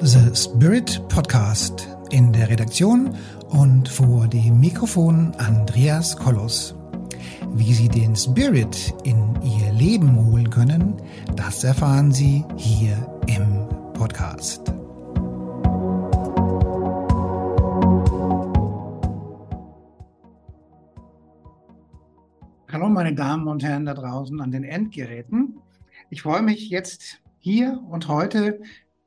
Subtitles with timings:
[0.00, 3.16] The Spirit Podcast in der Redaktion
[3.48, 6.76] und vor dem Mikrofon Andreas Kollos.
[7.54, 11.02] Wie Sie den Spirit in Ihr Leben holen können,
[11.34, 12.94] das erfahren Sie hier
[13.26, 14.72] im Podcast.
[22.70, 25.58] Hallo meine Damen und Herren da draußen an den Endgeräten.
[26.08, 28.60] Ich freue mich jetzt hier und heute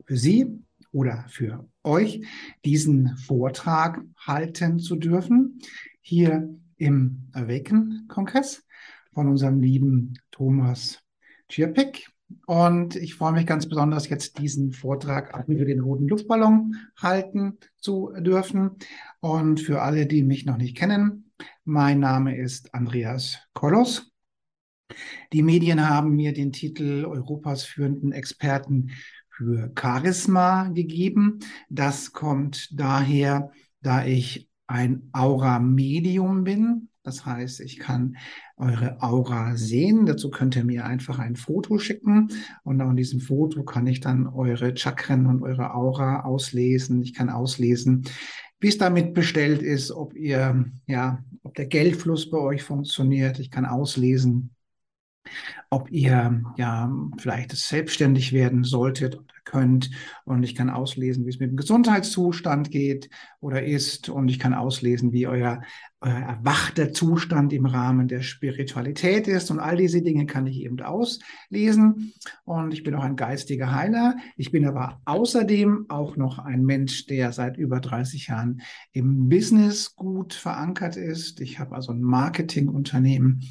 [0.04, 0.62] für Sie
[0.92, 2.24] oder für euch
[2.64, 5.58] diesen Vortrag halten zu dürfen,
[6.00, 8.64] hier im Awaken-Kongress
[9.12, 11.00] von unserem lieben Thomas
[11.48, 12.08] Tschirpik.
[12.46, 17.58] Und ich freue mich ganz besonders, jetzt diesen Vortrag auch über den roten Luftballon halten
[17.76, 18.70] zu dürfen.
[19.20, 21.30] Und für alle, die mich noch nicht kennen,
[21.64, 24.12] mein Name ist Andreas Kollos.
[25.32, 28.90] Die Medien haben mir den Titel Europas führenden Experten
[29.42, 31.40] für Charisma gegeben.
[31.68, 36.88] Das kommt daher, da ich ein Aura-Medium bin.
[37.02, 38.16] Das heißt, ich kann
[38.56, 40.06] eure Aura sehen.
[40.06, 42.28] Dazu könnt ihr mir einfach ein Foto schicken.
[42.62, 47.02] Und an diesem Foto kann ich dann eure Chakren und eure Aura auslesen.
[47.02, 48.04] Ich kann auslesen,
[48.60, 53.40] wie es damit bestellt ist, ob ihr, ja, ob der Geldfluss bei euch funktioniert.
[53.40, 54.54] Ich kann auslesen,
[55.72, 59.90] ob ihr ja vielleicht selbstständig werden solltet oder könnt.
[60.24, 63.08] Und ich kann auslesen, wie es mit dem Gesundheitszustand geht
[63.40, 64.10] oder ist.
[64.10, 65.62] Und ich kann auslesen, wie euer
[66.04, 69.50] äh, erwachter Zustand im Rahmen der Spiritualität ist.
[69.50, 72.12] Und all diese Dinge kann ich eben auslesen.
[72.44, 74.16] Und ich bin auch ein geistiger Heiler.
[74.36, 78.62] Ich bin aber außerdem auch noch ein Mensch, der seit über 30 Jahren
[78.92, 81.40] im Business gut verankert ist.
[81.40, 83.48] Ich habe also ein Marketingunternehmen.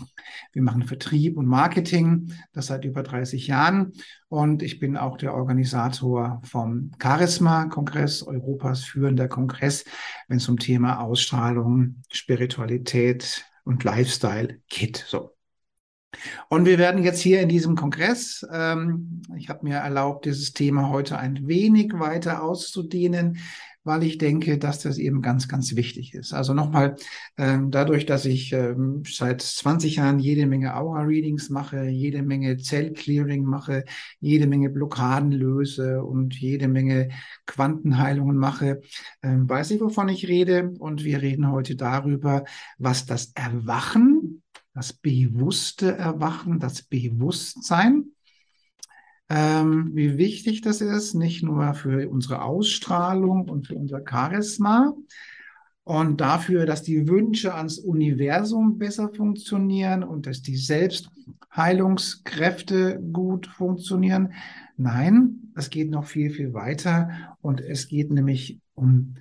[0.51, 2.10] Wir machen Vertrieb und Marketing,
[2.53, 3.93] das seit über 30 Jahren.
[4.29, 9.85] Und ich bin auch der Organisator vom Charisma-Kongress, Europas führender Kongress,
[10.27, 15.03] wenn es um Thema Ausstrahlung, Spiritualität und Lifestyle Kit.
[15.07, 15.35] So.
[16.49, 20.89] Und wir werden jetzt hier in diesem Kongress, ähm, ich habe mir erlaubt, dieses Thema
[20.89, 23.37] heute ein wenig weiter auszudehnen
[23.83, 26.33] weil ich denke, dass das eben ganz, ganz wichtig ist.
[26.33, 26.95] Also nochmal,
[27.37, 33.43] ähm, dadurch, dass ich ähm, seit 20 Jahren jede Menge Aura-Readings mache, jede Menge Zell-Clearing
[33.43, 33.85] mache,
[34.19, 37.09] jede Menge Blockaden löse und jede Menge
[37.47, 38.81] Quantenheilungen mache,
[39.23, 40.73] ähm, weiß ich, wovon ich rede.
[40.79, 42.43] Und wir reden heute darüber,
[42.77, 44.43] was das Erwachen,
[44.73, 48.11] das bewusste Erwachen, das Bewusstsein,
[49.33, 54.93] ähm, wie wichtig das ist, nicht nur für unsere Ausstrahlung und für unser Charisma
[55.85, 64.33] und dafür, dass die Wünsche ans Universum besser funktionieren und dass die Selbstheilungskräfte gut funktionieren.
[64.75, 69.15] Nein, es geht noch viel, viel weiter und es geht nämlich um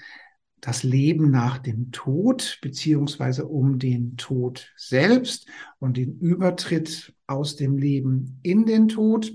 [0.61, 5.47] das Leben nach dem Tod, beziehungsweise um den Tod selbst
[5.79, 9.33] und den Übertritt aus dem Leben in den Tod.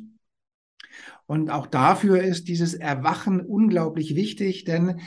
[1.27, 5.01] Und auch dafür ist dieses Erwachen unglaublich wichtig, denn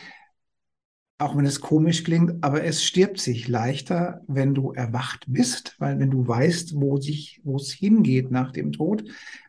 [1.20, 5.98] auch wenn es komisch klingt, aber es stirbt sich leichter, wenn du erwacht bist, weil
[5.98, 9.02] wenn du weißt, wo sich, wo es hingeht nach dem Tod,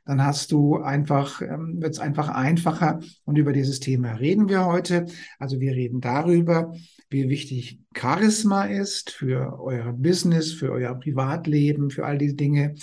[0.04, 3.02] dann hast du einfach, ähm, wird es einfach einfacher.
[3.24, 5.06] Und über dieses Thema reden wir heute.
[5.38, 6.74] Also wir reden darüber,
[7.12, 12.74] wie wichtig Charisma ist für euer Business, für euer Privatleben, für all diese Dinge,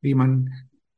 [0.00, 0.52] wie man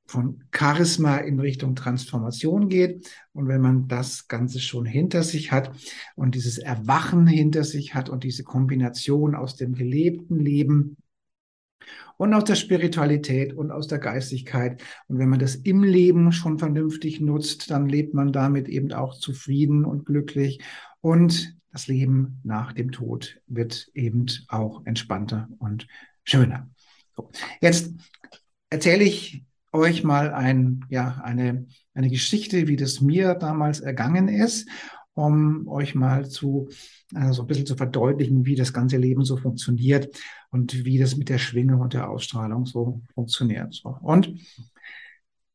[0.08, 3.08] von Charisma in Richtung Transformation geht.
[3.32, 5.70] Und wenn man das Ganze schon hinter sich hat
[6.16, 10.96] und dieses Erwachen hinter sich hat und diese Kombination aus dem gelebten Leben
[12.16, 14.82] und aus der Spiritualität und aus der Geistigkeit.
[15.08, 19.14] Und wenn man das im Leben schon vernünftig nutzt, dann lebt man damit eben auch
[19.18, 20.60] zufrieden und glücklich.
[21.02, 25.86] Und das Leben nach dem Tod wird eben auch entspannter und
[26.24, 26.68] schöner.
[27.60, 27.92] Jetzt
[28.70, 29.44] erzähle ich
[29.78, 34.68] euch mal ein, ja, eine, eine Geschichte, wie das mir damals ergangen ist,
[35.14, 36.68] um euch mal zu,
[37.14, 40.16] äh, so ein bisschen zu verdeutlichen, wie das ganze Leben so funktioniert
[40.50, 43.74] und wie das mit der Schwingung und der Ausstrahlung so funktioniert.
[43.74, 43.96] So.
[44.00, 44.34] Und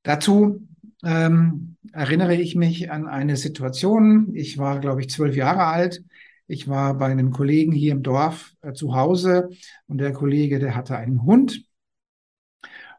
[0.03, 0.67] dazu
[1.03, 4.35] ähm, erinnere ich mich an eine Situation.
[4.35, 6.03] Ich war, glaube ich, zwölf Jahre alt.
[6.47, 9.49] Ich war bei einem Kollegen hier im Dorf äh, zu Hause
[9.87, 11.65] und der Kollege, der hatte einen Hund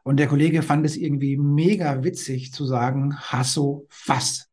[0.05, 4.49] und der Kollege fand es irgendwie mega witzig zu sagen, Hasso Fass.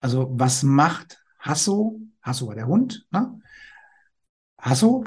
[0.00, 2.00] Also was macht Hasso?
[2.22, 3.06] Hasso war der Hund.
[3.10, 3.38] Ne?
[4.58, 5.04] Hasso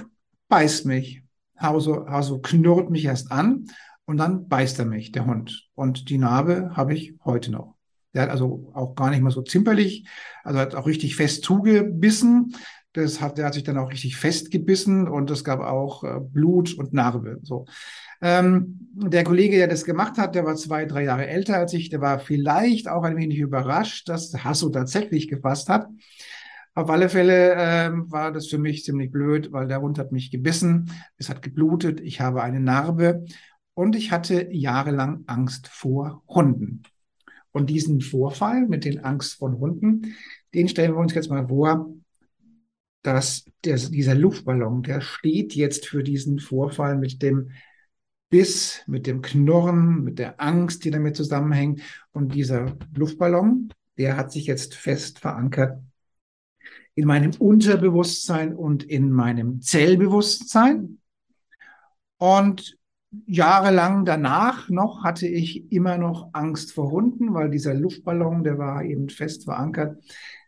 [0.48, 1.24] beißt mich.
[1.57, 3.66] Hasso, Hasso knurrt mich erst an
[4.06, 5.69] und dann beißt er mich, der Hund.
[5.74, 7.75] Und die Narbe habe ich heute noch.
[8.13, 10.07] Der hat also auch gar nicht mal so zimperlich,
[10.44, 12.56] also hat auch richtig fest zugebissen.
[12.95, 16.74] Das hat, der hat sich dann auch richtig festgebissen und es gab auch äh, Blut
[16.74, 17.39] und Narbe.
[17.44, 17.65] So.
[18.21, 21.89] Ähm, der Kollege, der das gemacht hat, der war zwei, drei Jahre älter als ich,
[21.89, 25.88] der war vielleicht auch ein wenig überrascht, dass Hasso tatsächlich gefasst hat.
[26.74, 30.31] Auf alle Fälle ähm, war das für mich ziemlich blöd, weil der Hund hat mich
[30.31, 33.25] gebissen, es hat geblutet, ich habe eine Narbe
[33.74, 36.83] und ich hatte jahrelang Angst vor Hunden.
[37.51, 40.15] Und diesen Vorfall mit den Angst vor Hunden,
[40.53, 41.89] den stellen wir uns jetzt mal vor,
[43.06, 47.52] dass der, dieser Luftballon, der steht jetzt für diesen Vorfall mit dem
[48.30, 51.81] Biss, mit dem Knurren, mit der Angst, die damit zusammenhängt.
[52.12, 55.80] Und dieser Luftballon, der hat sich jetzt fest verankert
[56.96, 61.00] in meinem Unterbewusstsein und in meinem Zellbewusstsein.
[62.18, 62.78] Und
[63.28, 68.84] jahrelang danach noch hatte ich immer noch Angst vor Hunden, weil dieser Luftballon, der war
[68.84, 70.02] eben fest verankert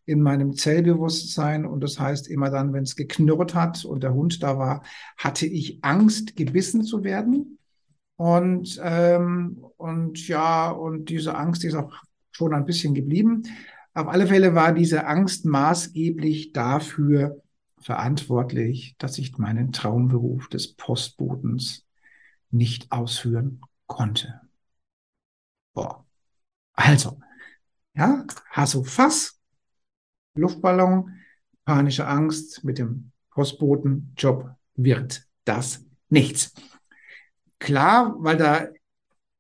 [0.08, 1.66] in meinem Zellbewusstsein.
[1.66, 4.82] Und das heißt, immer dann, wenn es geknurrt hat und der Hund da war,
[5.18, 7.60] hatte ich Angst, gebissen zu werden.
[8.16, 11.94] Und, ähm, und ja, und diese Angst ist auch
[12.32, 13.44] schon ein bisschen geblieben.
[13.94, 17.42] Auf alle Fälle war diese Angst maßgeblich dafür
[17.80, 21.86] verantwortlich, dass ich meinen Traumberuf des Postbotens
[22.50, 24.42] nicht ausführen konnte.
[25.74, 26.06] Boah.
[26.74, 27.20] Also,
[27.94, 29.37] ja, Hasso Fass,
[30.38, 31.12] Luftballon,
[31.66, 36.54] panische Angst mit dem Postbotenjob wird das nichts.
[37.60, 38.68] Klar, weil da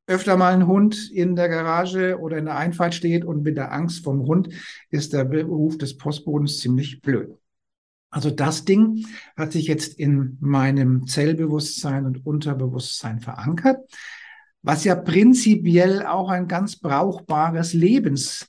[0.07, 3.73] öfter mal ein Hund in der Garage oder in der Einfahrt steht und mit der
[3.73, 4.49] Angst vom Hund
[4.89, 7.37] ist der Beruf des Postbodens ziemlich blöd.
[8.09, 9.05] Also das Ding
[9.35, 13.79] hat sich jetzt in meinem Zellbewusstsein und Unterbewusstsein verankert,
[14.61, 18.47] was ja prinzipiell auch ein ganz brauchbares Lebens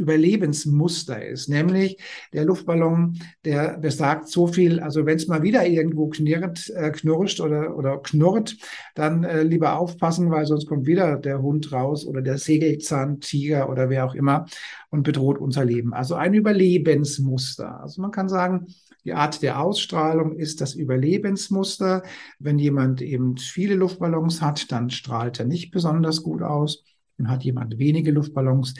[0.00, 1.98] Überlebensmuster ist, nämlich
[2.32, 7.40] der Luftballon, der besagt so viel, also wenn es mal wieder irgendwo knirrt, äh, knirscht
[7.40, 8.56] oder, oder knurrt,
[8.94, 13.90] dann äh, lieber aufpassen, weil sonst kommt wieder der Hund raus oder der Segelzahntiger oder
[13.90, 14.46] wer auch immer
[14.90, 15.94] und bedroht unser Leben.
[15.94, 17.80] Also ein Überlebensmuster.
[17.80, 18.66] Also man kann sagen,
[19.04, 22.02] die Art der Ausstrahlung ist das Überlebensmuster.
[22.38, 26.84] Wenn jemand eben viele Luftballons hat, dann strahlt er nicht besonders gut aus.
[27.18, 28.74] Und hat jemand wenige Luftballons,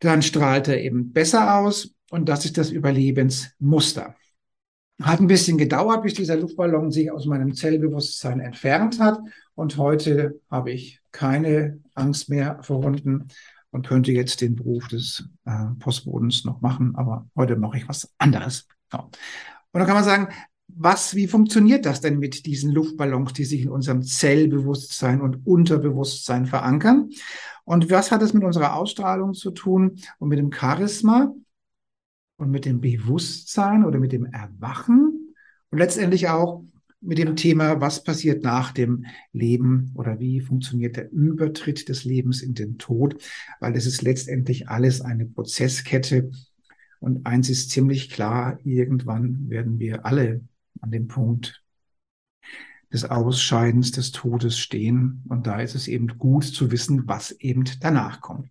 [0.00, 4.14] dann strahlt er eben besser aus und das ist das Überlebensmuster.
[5.02, 9.20] Hat ein bisschen gedauert, bis dieser Luftballon sich aus meinem Zellbewusstsein entfernt hat
[9.54, 13.28] und heute habe ich keine Angst mehr vor Hunden
[13.70, 18.12] und könnte jetzt den Beruf des äh, Postbodens noch machen, aber heute mache ich was
[18.18, 18.66] anderes.
[18.92, 19.00] Ja.
[19.00, 19.12] Und
[19.72, 20.28] dann kann man sagen,
[20.68, 26.46] was, wie funktioniert das denn mit diesen Luftballons, die sich in unserem Zellbewusstsein und Unterbewusstsein
[26.46, 27.10] verankern?
[27.64, 31.34] Und was hat es mit unserer Ausstrahlung zu tun und mit dem Charisma
[32.36, 35.34] und mit dem Bewusstsein oder mit dem Erwachen
[35.70, 36.64] und letztendlich auch
[37.00, 42.42] mit dem Thema, was passiert nach dem Leben oder wie funktioniert der Übertritt des Lebens
[42.42, 43.22] in den Tod,
[43.60, 46.30] weil es ist letztendlich alles eine Prozesskette.
[47.00, 50.40] Und eins ist ziemlich klar, irgendwann werden wir alle
[50.80, 51.62] an dem Punkt
[52.92, 55.22] des Ausscheidens, des Todes stehen.
[55.28, 58.48] Und da ist es eben gut zu wissen, was eben danach kommt.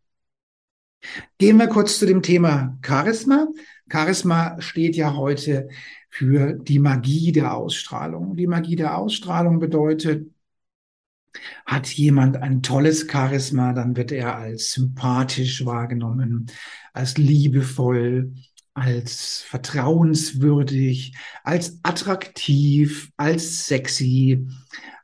[1.37, 3.47] Gehen wir kurz zu dem Thema Charisma.
[3.89, 5.69] Charisma steht ja heute
[6.09, 8.35] für die Magie der Ausstrahlung.
[8.35, 10.27] Die Magie der Ausstrahlung bedeutet,
[11.65, 16.47] hat jemand ein tolles Charisma, dann wird er als sympathisch wahrgenommen,
[16.93, 18.33] als liebevoll,
[18.77, 24.45] als vertrauenswürdig, als attraktiv, als sexy,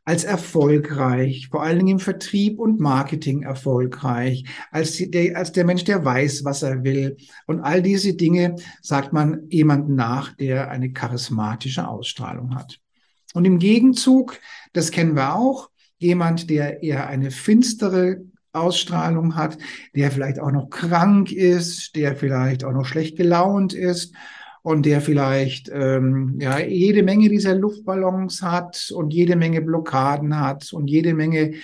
[0.05, 5.85] als erfolgreich, vor allen Dingen im Vertrieb und Marketing erfolgreich, als der, als der Mensch,
[5.85, 7.17] der weiß, was er will.
[7.47, 12.79] Und all diese Dinge sagt man jemandem nach, der eine charismatische Ausstrahlung hat.
[13.33, 14.39] Und im Gegenzug,
[14.73, 18.21] das kennen wir auch, jemand, der eher eine finstere
[18.53, 19.57] Ausstrahlung hat,
[19.95, 24.13] der vielleicht auch noch krank ist, der vielleicht auch noch schlecht gelaunt ist
[24.61, 30.71] und der vielleicht ähm, ja jede Menge dieser Luftballons hat und jede Menge Blockaden hat
[30.71, 31.55] und jede Menge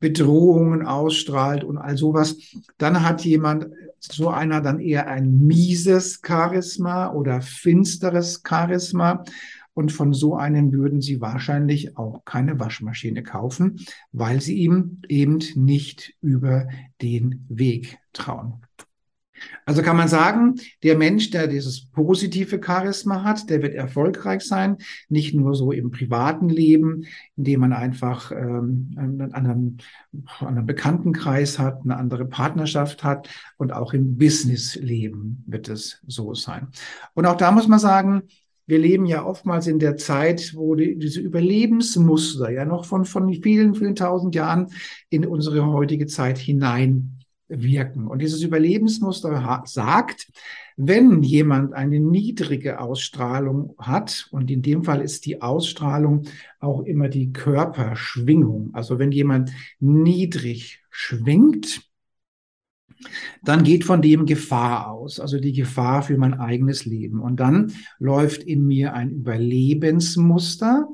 [0.00, 2.36] Bedrohungen ausstrahlt und all sowas,
[2.76, 3.68] dann hat jemand
[4.00, 9.24] so einer dann eher ein mieses Charisma oder finsteres Charisma
[9.74, 13.80] und von so einem würden Sie wahrscheinlich auch keine Waschmaschine kaufen,
[14.12, 16.68] weil Sie ihm eben nicht über
[17.02, 18.62] den Weg trauen.
[19.66, 24.76] Also kann man sagen, der Mensch, der dieses positive Charisma hat, der wird erfolgreich sein,
[25.08, 29.78] nicht nur so im privaten Leben, indem man einfach ähm, einen, anderen,
[30.40, 36.68] einen Bekanntenkreis hat, eine andere Partnerschaft hat und auch im Businessleben wird es so sein.
[37.14, 38.22] Und auch da muss man sagen,
[38.66, 43.32] wir leben ja oftmals in der Zeit, wo die, diese Überlebensmuster ja noch von, von
[43.32, 44.68] vielen, vielen tausend Jahren
[45.10, 47.18] in unsere heutige Zeit hinein
[47.48, 48.06] wirken.
[48.06, 50.28] Und dieses Überlebensmuster sagt,
[50.76, 56.22] wenn jemand eine niedrige Ausstrahlung hat, und in dem Fall ist die Ausstrahlung
[56.58, 61.82] auch immer die Körperschwingung, also wenn jemand niedrig schwingt,
[63.44, 67.20] dann geht von dem Gefahr aus, also die Gefahr für mein eigenes Leben.
[67.20, 70.88] Und dann läuft in mir ein Überlebensmuster,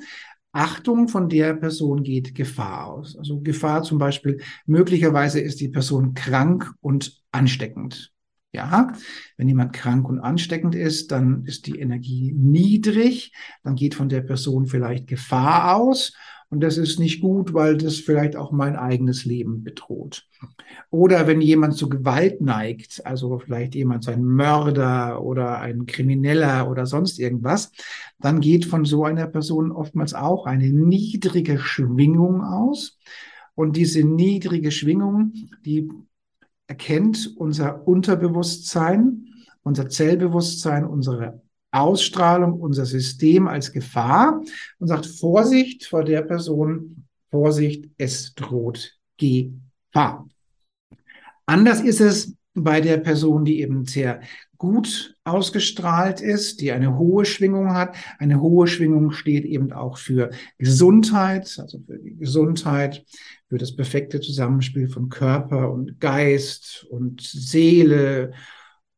[0.52, 3.16] Achtung von der Person geht Gefahr aus.
[3.16, 8.12] Also Gefahr zum Beispiel, möglicherweise ist die Person krank und ansteckend.
[8.52, 8.92] Ja,
[9.36, 14.22] wenn jemand krank und ansteckend ist, dann ist die Energie niedrig, dann geht von der
[14.22, 16.14] Person vielleicht Gefahr aus
[16.50, 20.26] und das ist nicht gut, weil das vielleicht auch mein eigenes Leben bedroht.
[20.90, 26.86] Oder wenn jemand zu Gewalt neigt, also vielleicht jemand ein Mörder oder ein Krimineller oder
[26.86, 27.70] sonst irgendwas,
[28.18, 32.98] dann geht von so einer Person oftmals auch eine niedrige Schwingung aus.
[33.54, 35.88] Und diese niedrige Schwingung, die
[36.66, 39.26] erkennt unser Unterbewusstsein,
[39.62, 44.42] unser Zellbewusstsein, unsere Ausstrahlung, unser System als Gefahr
[44.78, 50.28] und sagt, Vorsicht vor der Person, Vorsicht, es droht Gefahr.
[51.46, 54.20] Anders ist es bei der Person, die eben sehr
[54.56, 57.96] gut ausgestrahlt ist, die eine hohe Schwingung hat.
[58.18, 63.04] Eine hohe Schwingung steht eben auch für Gesundheit, also für die Gesundheit,
[63.48, 68.32] für das perfekte Zusammenspiel von Körper und Geist und Seele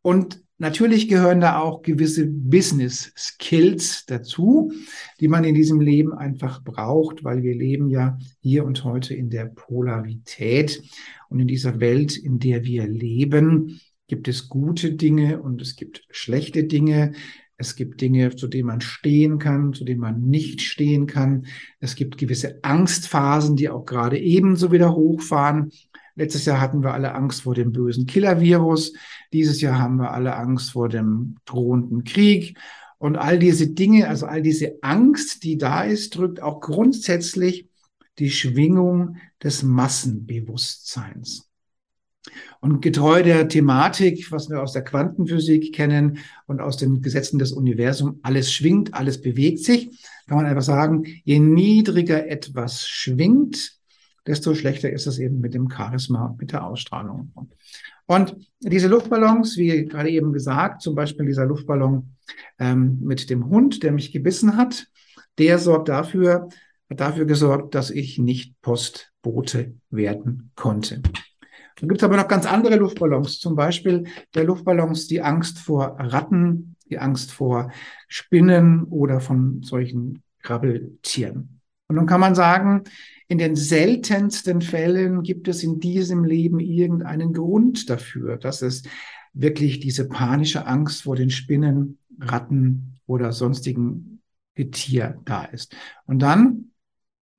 [0.02, 4.71] und Natürlich gehören da auch gewisse Business Skills dazu,
[5.19, 9.28] die man in diesem Leben einfach braucht, weil wir leben ja hier und heute in
[9.28, 10.81] der Polarität.
[11.28, 16.07] Und in dieser Welt, in der wir leben, gibt es gute Dinge und es gibt
[16.12, 17.11] schlechte Dinge.
[17.57, 21.47] Es gibt Dinge, zu denen man stehen kann, zu denen man nicht stehen kann.
[21.81, 25.73] Es gibt gewisse Angstphasen, die auch gerade ebenso wieder hochfahren.
[26.14, 28.92] Letztes Jahr hatten wir alle Angst vor dem bösen Killer-Virus.
[29.33, 32.59] Dieses Jahr haben wir alle Angst vor dem drohenden Krieg.
[32.99, 37.69] Und all diese Dinge, also all diese Angst, die da ist, drückt auch grundsätzlich
[38.19, 41.49] die Schwingung des Massenbewusstseins.
[42.61, 47.50] Und getreu der Thematik, was wir aus der Quantenphysik kennen und aus den Gesetzen des
[47.50, 49.90] Universums, alles schwingt, alles bewegt sich,
[50.28, 53.81] kann man einfach sagen, je niedriger etwas schwingt,
[54.26, 57.32] desto schlechter ist es eben mit dem Charisma, mit der Ausstrahlung.
[58.06, 62.14] Und diese Luftballons, wie gerade eben gesagt, zum Beispiel dieser Luftballon
[62.58, 64.86] ähm, mit dem Hund, der mich gebissen hat,
[65.38, 66.48] der sorgt dafür,
[66.90, 71.00] hat dafür gesorgt, dass ich nicht Postbote werden konnte.
[71.76, 75.96] Dann gibt es aber noch ganz andere Luftballons, zum Beispiel der Luftballons, die Angst vor
[75.98, 77.72] Ratten, die Angst vor
[78.08, 81.62] Spinnen oder von solchen Krabbeltieren.
[81.92, 82.84] Und nun kann man sagen,
[83.28, 88.84] in den seltensten Fällen gibt es in diesem Leben irgendeinen Grund dafür, dass es
[89.34, 94.22] wirklich diese panische Angst vor den Spinnen, Ratten oder sonstigen
[94.54, 95.76] Getier da ist.
[96.06, 96.70] Und dann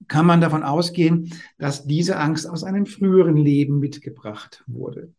[0.07, 5.11] kann man davon ausgehen, dass diese Angst aus einem früheren Leben mitgebracht wurde.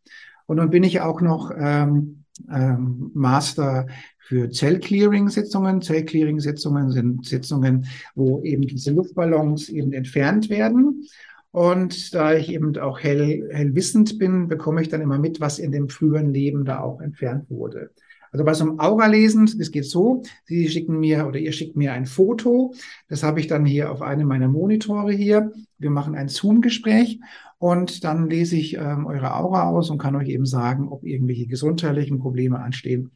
[0.47, 3.87] Und dann bin ich auch noch ähm, ähm, Master
[4.19, 5.83] für Zellclearing-Sitzungen.
[5.83, 11.07] Zellclearing-Sitzungen sind Sitzungen, wo eben diese Luftballons eben entfernt werden.
[11.51, 15.61] Und da ich eben auch hell, hell wissend bin, bekomme ich dann immer mit, was
[15.61, 17.91] in dem früheren Leben da auch entfernt wurde.
[18.35, 21.93] Also bei so einem Aura-Lesen, das geht so, Sie schicken mir oder ihr schickt mir
[21.93, 22.75] ein Foto,
[23.07, 25.53] das habe ich dann hier auf einem meiner Monitore hier.
[25.79, 27.21] Wir machen ein Zoom-Gespräch
[27.59, 31.47] und dann lese ich ähm, eure Aura aus und kann euch eben sagen, ob irgendwelche
[31.47, 33.13] gesundheitlichen Probleme anstehen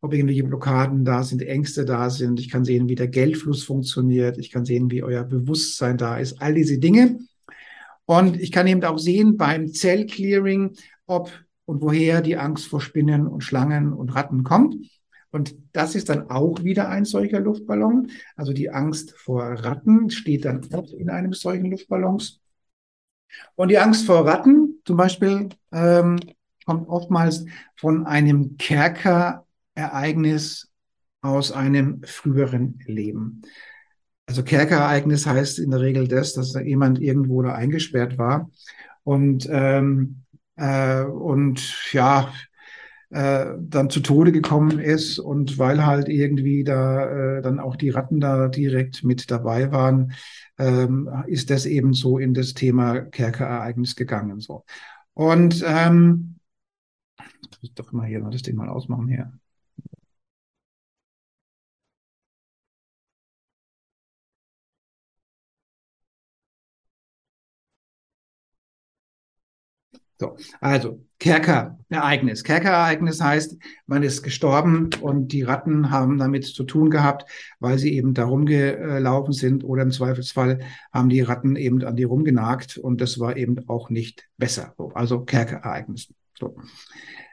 [0.00, 2.38] ob irgendwelche Blockaden da sind, Ängste da sind.
[2.38, 4.38] Ich kann sehen, wie der Geldfluss funktioniert.
[4.38, 6.40] Ich kann sehen, wie euer Bewusstsein da ist.
[6.40, 7.18] All diese Dinge.
[8.04, 11.32] Und ich kann eben auch sehen beim Zellclearing, ob
[11.68, 14.74] und woher die Angst vor Spinnen und Schlangen und Ratten kommt.
[15.30, 18.10] Und das ist dann auch wieder ein solcher Luftballon.
[18.36, 22.40] Also die Angst vor Ratten steht dann auch in einem solchen Luftballons.
[23.54, 26.18] Und die Angst vor Ratten zum Beispiel ähm,
[26.64, 27.44] kommt oftmals
[27.76, 29.44] von einem Kerker
[29.74, 30.70] Ereignis
[31.20, 33.42] aus einem früheren Leben.
[34.24, 38.50] Also Kerkereignis heißt in der Regel das, dass da jemand irgendwo da eingesperrt war
[39.04, 40.24] und ähm,
[40.58, 42.32] äh, und ja
[43.10, 47.90] äh, dann zu Tode gekommen ist und weil halt irgendwie da äh, dann auch die
[47.90, 50.12] Ratten da direkt mit dabei waren,
[50.58, 54.40] ähm, ist das eben so in das Thema Kerkereignis gegangen.
[54.40, 54.64] So.
[55.14, 56.36] Und ähm,
[57.50, 59.32] ich muss doch mal hier das Ding mal ausmachen hier.
[70.20, 72.42] So, also Kerker-Ereignis.
[72.42, 73.56] Kerker-Ereignis heißt,
[73.86, 77.24] man ist gestorben und die Ratten haben damit zu tun gehabt,
[77.60, 80.58] weil sie eben da rumgelaufen sind oder im Zweifelsfall
[80.92, 84.74] haben die Ratten eben an die rumgenagt und das war eben auch nicht besser.
[84.94, 86.12] Also Kerker-Ereignis.
[86.38, 86.56] So.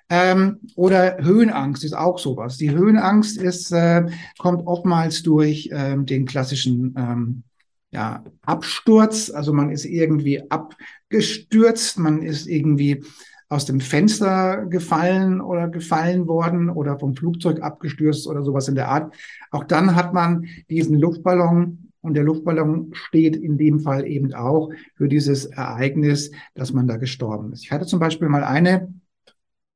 [0.10, 2.58] Ähm, oder Höhenangst ist auch sowas.
[2.58, 4.06] Die Höhenangst ist, äh,
[4.38, 7.44] kommt oftmals durch ähm, den klassischen ähm,
[7.96, 9.30] ja, Absturz.
[9.30, 13.06] Also man ist irgendwie abgestürzt, man ist irgendwie
[13.48, 18.90] aus dem Fenster gefallen oder gefallen worden oder vom Flugzeug abgestürzt oder sowas in der
[18.90, 19.16] Art.
[19.50, 24.72] Auch dann hat man diesen Luftballon und der Luftballon steht in dem Fall eben auch
[24.96, 27.64] für dieses Ereignis, dass man da gestorben ist.
[27.64, 28.94] Ich hatte zum Beispiel mal eine,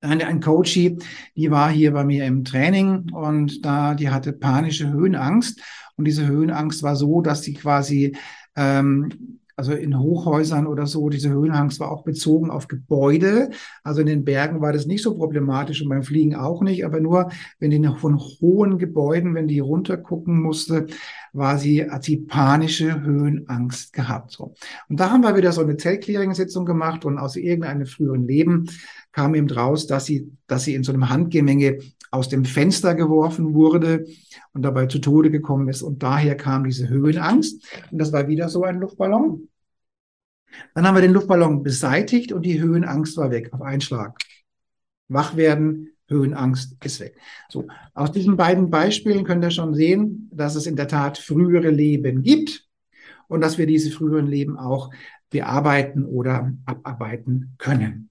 [0.01, 0.97] eine ein Coachie,
[1.35, 5.61] die war hier bei mir im Training und da, die hatte panische Höhenangst.
[5.97, 8.15] Und diese Höhenangst war so, dass sie quasi,
[8.55, 13.49] ähm, also in Hochhäusern oder so, diese Höhenangst war auch bezogen auf Gebäude.
[13.83, 17.01] Also in den Bergen war das nicht so problematisch und beim Fliegen auch nicht, aber
[17.01, 20.87] nur, wenn die von hohen Gebäuden, wenn die runtergucken musste,
[21.33, 24.31] war sie, hat sie panische Höhenangst gehabt.
[24.31, 24.53] So.
[24.87, 28.69] Und da haben wir wieder so eine Zellclearing-Sitzung gemacht und aus irgendeinem früheren Leben
[29.11, 31.79] kam eben raus, dass sie, dass sie in so einem Handgemenge
[32.11, 34.05] aus dem Fenster geworfen wurde
[34.53, 35.81] und dabei zu Tode gekommen ist.
[35.81, 37.65] Und daher kam diese Höhenangst.
[37.91, 39.49] Und das war wieder so ein Luftballon.
[40.73, 44.17] Dann haben wir den Luftballon beseitigt und die Höhenangst war weg auf einen Schlag.
[45.07, 47.15] Wach werden, Höhenangst ist weg.
[47.49, 51.69] So, aus diesen beiden Beispielen könnt ihr schon sehen, dass es in der Tat frühere
[51.69, 52.67] Leben gibt
[53.27, 54.91] und dass wir diese früheren Leben auch
[55.29, 58.08] bearbeiten oder abarbeiten können.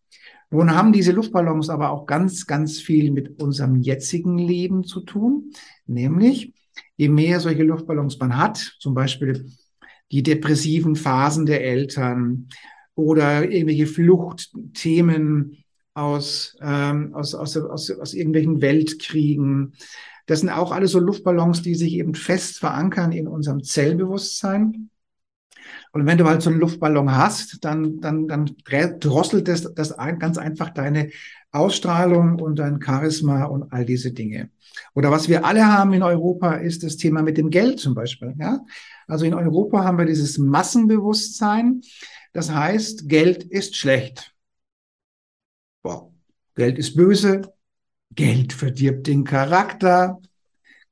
[0.51, 5.53] Nun haben diese Luftballons aber auch ganz, ganz viel mit unserem jetzigen Leben zu tun.
[5.87, 6.55] Nämlich,
[6.97, 9.51] je mehr solche Luftballons man hat, zum Beispiel
[10.11, 12.49] die depressiven Phasen der Eltern
[12.95, 19.75] oder irgendwelche Fluchtthemen aus, ähm, aus, aus, aus, aus irgendwelchen Weltkriegen.
[20.27, 24.91] Das sind auch alles so Luftballons, die sich eben fest verankern in unserem Zellbewusstsein.
[25.93, 28.57] Und wenn du halt so einen Luftballon hast, dann, dann, dann
[29.01, 31.11] drosselt das, das ein, ganz einfach deine
[31.51, 34.51] Ausstrahlung und dein Charisma und all diese Dinge.
[34.95, 38.35] Oder was wir alle haben in Europa, ist das Thema mit dem Geld zum Beispiel.
[38.39, 38.61] Ja?
[39.07, 41.81] Also in Europa haben wir dieses Massenbewusstsein.
[42.33, 44.35] Das heißt, Geld ist schlecht.
[45.83, 46.13] Boah,
[46.55, 47.43] Geld ist böse.
[48.15, 50.21] Geld verdirbt den Charakter.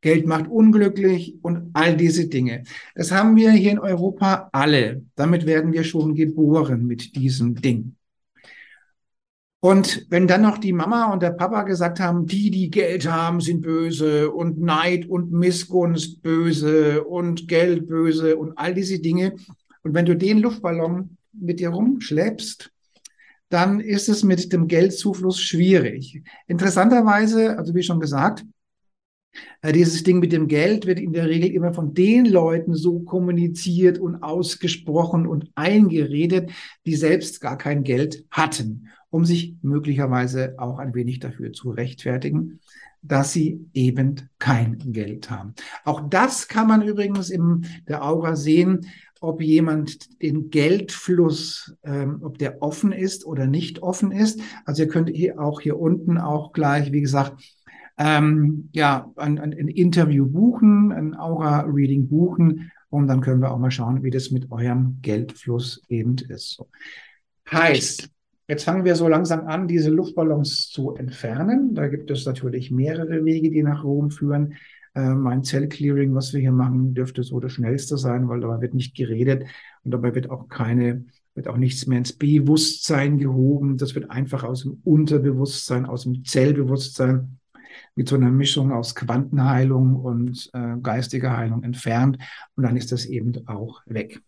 [0.06, 2.62] Geld macht unglücklich und all diese Dinge.
[2.94, 5.02] Das haben wir hier in Europa alle.
[5.16, 7.96] Damit werden wir schon geboren mit diesem Ding.
[9.58, 13.40] Und wenn dann noch die Mama und der Papa gesagt haben, die, die Geld haben,
[13.40, 19.34] sind böse und Neid und Missgunst böse und Geld böse und all diese Dinge.
[19.82, 22.70] Und wenn du den Luftballon mit dir rumschleppst,
[23.48, 26.22] dann ist es mit dem Geldzufluss schwierig.
[26.46, 28.44] Interessanterweise, also wie schon gesagt,
[29.72, 33.98] dieses Ding mit dem Geld wird in der Regel immer von den Leuten so kommuniziert
[33.98, 36.50] und ausgesprochen und eingeredet,
[36.84, 42.60] die selbst gar kein Geld hatten, um sich möglicherweise auch ein wenig dafür zu rechtfertigen,
[43.02, 45.54] dass sie eben kein Geld haben.
[45.84, 48.86] Auch das kann man übrigens in der Aura sehen,
[49.20, 54.40] ob jemand den Geldfluss, ähm, ob der offen ist oder nicht offen ist.
[54.64, 57.42] Also ihr könnt hier auch hier unten auch gleich, wie gesagt,
[57.98, 63.70] ähm, ja, ein, ein, Interview buchen, ein Aura-Reading buchen und dann können wir auch mal
[63.70, 66.62] schauen, wie das mit eurem Geldfluss eben ist.
[67.50, 68.10] Heißt,
[68.48, 71.74] jetzt fangen wir so langsam an, diese Luftballons zu entfernen.
[71.74, 74.54] Da gibt es natürlich mehrere Wege, die nach Rom führen.
[74.94, 78.74] Äh, mein Zellclearing, was wir hier machen, dürfte so das schnellste sein, weil dabei wird
[78.74, 79.44] nicht geredet
[79.84, 81.04] und dabei wird auch keine
[81.36, 83.76] wird auch nichts mehr ins Bewusstsein gehoben.
[83.76, 87.38] Das wird einfach aus dem Unterbewusstsein, aus dem Zellbewusstsein
[87.96, 92.18] mit so einer Mischung aus Quantenheilung und äh, geistiger Heilung entfernt
[92.54, 94.20] und dann ist das eben auch weg.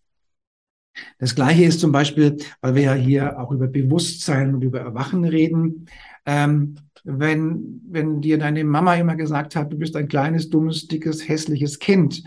[1.18, 5.24] Das Gleiche ist zum Beispiel, weil wir ja hier auch über Bewusstsein und über Erwachen
[5.24, 5.86] reden.
[6.26, 11.28] Ähm, wenn, wenn dir deine Mama immer gesagt hat, du bist ein kleines, dummes, dickes,
[11.28, 12.24] hässliches Kind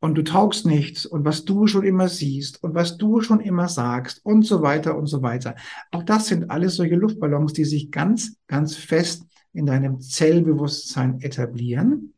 [0.00, 3.68] und du taugst nichts und was du schon immer siehst und was du schon immer
[3.68, 5.56] sagst und so weiter und so weiter.
[5.90, 12.14] Auch das sind alles solche Luftballons, die sich ganz, ganz fest in deinem Zellbewusstsein etablieren.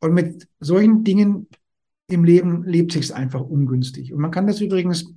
[0.00, 1.48] Und mit solchen Dingen
[2.08, 4.12] im Leben lebt sich einfach ungünstig.
[4.12, 5.12] Und man kann das übrigens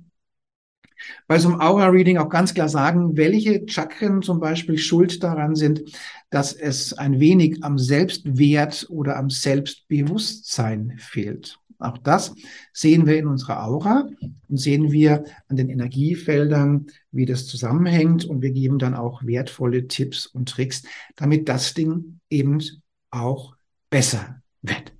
[1.26, 5.82] bei so einem Aura-Reading auch ganz klar sagen, welche Chakren zum Beispiel schuld daran sind,
[6.30, 11.58] dass es ein wenig am Selbstwert oder am Selbstbewusstsein fehlt.
[11.82, 12.34] Auch das
[12.72, 14.08] sehen wir in unserer Aura
[14.48, 18.24] und sehen wir an den Energiefeldern, wie das zusammenhängt.
[18.24, 20.82] Und wir geben dann auch wertvolle Tipps und Tricks,
[21.16, 22.62] damit das Ding eben
[23.10, 23.56] auch
[23.90, 24.92] besser wird.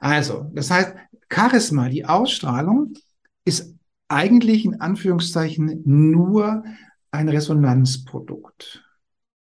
[0.00, 0.94] Also, das heißt,
[1.28, 2.94] Charisma, die Ausstrahlung,
[3.44, 3.74] ist
[4.08, 6.64] eigentlich in Anführungszeichen nur
[7.10, 8.82] ein Resonanzprodukt.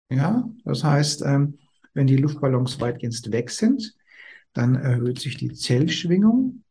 [0.09, 1.59] Ja, das heißt, ähm,
[1.93, 3.95] wenn die Luftballons weitgehend weg sind,
[4.53, 6.63] dann erhöht sich die Zellschwingung.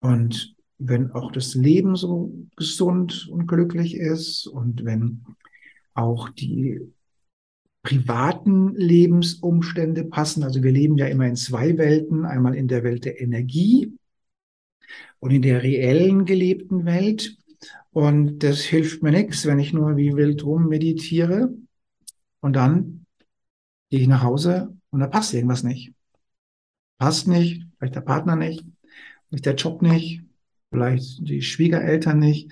[0.00, 5.24] Und wenn auch das Leben so gesund und glücklich ist und wenn
[5.94, 6.80] auch die
[7.82, 13.04] privaten Lebensumstände passen, also wir leben ja immer in zwei Welten, einmal in der Welt
[13.04, 13.96] der Energie
[15.18, 17.36] und in der reellen gelebten Welt.
[17.92, 21.54] Und das hilft mir nichts, wenn ich nur wie wild rum meditiere
[22.40, 23.06] und dann
[23.88, 25.95] gehe ich nach Hause und da passt irgendwas nicht
[26.98, 28.64] passt nicht, vielleicht der Partner nicht,
[29.28, 30.22] vielleicht der Job nicht,
[30.70, 32.50] vielleicht die Schwiegereltern nicht.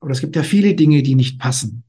[0.00, 1.84] Oder es gibt ja viele Dinge, die nicht passen.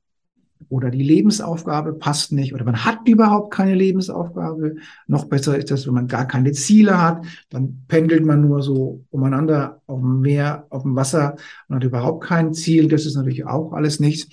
[0.68, 2.54] Oder die Lebensaufgabe passt nicht.
[2.54, 4.76] Oder man hat überhaupt keine Lebensaufgabe.
[5.08, 7.26] Noch besser ist das, wenn man gar keine Ziele hat.
[7.50, 12.26] Dann pendelt man nur so umeinander auf dem Meer, auf dem Wasser und hat überhaupt
[12.26, 12.90] kein Ziel.
[12.90, 14.28] Das ist natürlich auch alles nichts.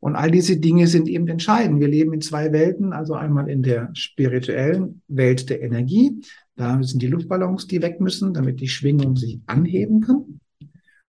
[0.00, 1.80] Und all diese Dinge sind eben entscheidend.
[1.80, 6.22] Wir leben in zwei Welten, also einmal in der spirituellen Welt der Energie,
[6.58, 10.37] da sind die Luftballons, die weg müssen, damit die Schwingung sich anheben kann.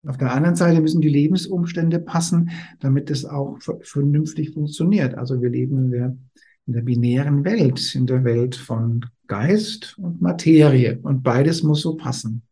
[0.08, 5.16] Auf der anderen Seite müssen die Lebensumstände passen, damit es auch vernünftig funktioniert.
[5.16, 6.18] Also wir leben in der,
[6.66, 11.00] in der binären Welt, in der Welt von Geist und Materie.
[11.02, 12.44] Und beides muss so passen.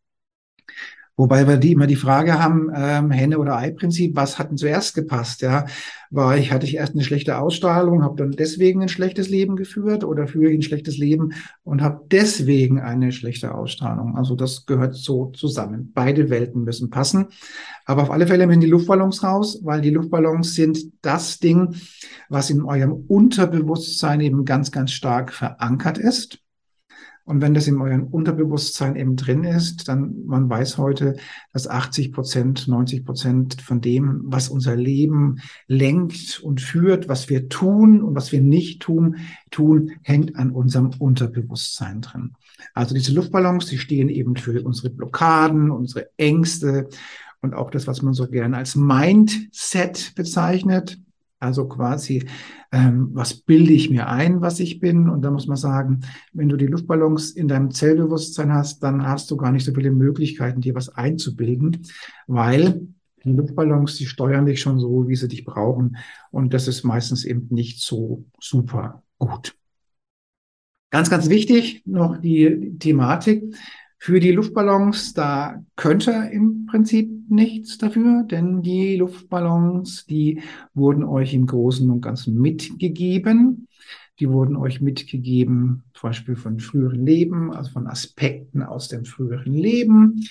[1.17, 4.95] Wobei wir die immer die Frage haben, ähm, Henne- oder Ei-Prinzip, was hat denn zuerst
[4.95, 5.41] gepasst?
[5.41, 5.65] Ja,
[6.11, 10.03] war ich, hatte ich erst eine schlechte Ausstrahlung, habe dann deswegen ein schlechtes Leben geführt
[10.03, 11.31] oder führe ich ein schlechtes Leben
[11.63, 14.17] und habe deswegen eine schlechte Ausstrahlung.
[14.17, 15.91] Also das gehört so zusammen.
[15.93, 17.27] Beide Welten müssen passen.
[17.85, 21.75] Aber auf alle Fälle müssen die Luftballons raus, weil die Luftballons sind das Ding,
[22.27, 26.44] was in eurem Unterbewusstsein eben ganz, ganz stark verankert ist.
[27.25, 31.15] Und wenn das in eurem Unterbewusstsein eben drin ist, dann, man weiß heute,
[31.53, 37.49] dass 80 Prozent, 90 Prozent von dem, was unser Leben lenkt und führt, was wir
[37.49, 39.17] tun und was wir nicht tun,
[39.49, 42.33] tun, hängt an unserem Unterbewusstsein drin.
[42.75, 46.89] Also diese Luftballons, die stehen eben für unsere Blockaden, unsere Ängste
[47.41, 50.99] und auch das, was man so gerne als Mindset bezeichnet.
[51.39, 52.25] Also quasi,
[52.71, 55.09] ähm, was bilde ich mir ein, was ich bin?
[55.09, 56.01] Und da muss man sagen,
[56.33, 59.91] wenn du die Luftballons in deinem Zellbewusstsein hast, dann hast du gar nicht so viele
[59.91, 61.85] Möglichkeiten, dir was einzubilden,
[62.27, 62.87] weil
[63.23, 65.97] die Luftballons, die steuern dich schon so, wie sie dich brauchen.
[66.31, 69.55] Und das ist meistens eben nicht so super gut.
[70.91, 73.43] Ganz, ganz wichtig noch die Thematik.
[74.05, 80.43] Für die Luftballons, da könnte im Prinzip nichts dafür, denn die Luftballons, die
[80.75, 83.67] wurden euch im Großen und Ganzen mitgegeben.
[84.19, 89.53] Die wurden euch mitgegeben, zum Beispiel von früheren Leben, also von Aspekten aus dem früheren
[89.53, 90.21] Leben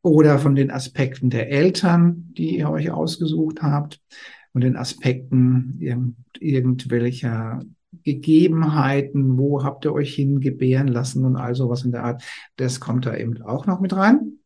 [0.00, 4.00] oder von den Aspekten der Eltern, die ihr euch ausgesucht habt
[4.52, 5.80] und den Aspekten
[6.38, 7.62] irgendwelcher
[8.02, 12.22] Gegebenheiten, wo habt ihr euch hingebären lassen und all sowas in der Art,
[12.56, 14.38] das kommt da eben auch noch mit rein.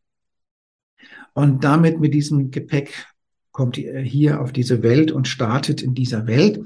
[1.32, 3.06] Und damit mit diesem Gepäck
[3.52, 6.58] kommt ihr hier auf diese Welt und startet in dieser Welt.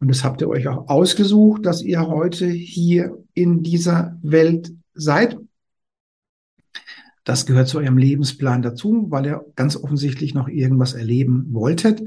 [0.00, 5.38] Und das habt ihr euch auch ausgesucht, dass ihr heute hier in dieser Welt seid.
[7.24, 12.02] Das gehört zu eurem Lebensplan dazu, weil ihr ganz offensichtlich noch irgendwas erleben wolltet